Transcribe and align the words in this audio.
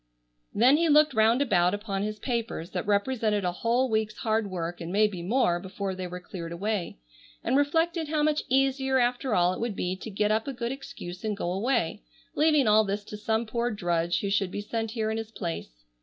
Then 0.51 0.77
he 0.77 0.89
looked 0.89 1.13
round 1.13 1.43
about 1.43 1.75
upon 1.75 2.01
his 2.01 2.17
papers 2.17 2.71
that 2.71 2.87
represented 2.87 3.45
a 3.45 3.51
whole 3.51 3.87
week's 3.87 4.17
hard 4.17 4.49
work 4.49 4.81
and 4.81 4.91
maybe 4.91 5.21
more 5.21 5.59
before 5.59 5.93
they 5.93 6.07
were 6.07 6.19
cleared 6.19 6.51
away, 6.51 6.97
and 7.43 7.55
reflected 7.55 8.07
how 8.07 8.23
much 8.23 8.41
easier 8.49 8.97
after 8.97 9.35
all 9.35 9.53
it 9.53 9.59
would 9.59 9.75
be 9.75 9.95
to 9.97 10.09
get 10.09 10.31
up 10.31 10.47
a 10.47 10.53
good 10.53 10.71
excuse 10.71 11.23
and 11.23 11.37
go 11.37 11.51
away, 11.51 12.01
leaving 12.33 12.65
all 12.67 12.83
this 12.83 13.03
to 13.03 13.15
some 13.15 13.45
poor 13.45 13.69
drudge 13.69 14.21
who 14.21 14.31
should 14.31 14.49
be 14.49 14.59
sent 14.61 14.89
here 14.89 15.11
in 15.11 15.17
his 15.19 15.29
place. 15.29 15.85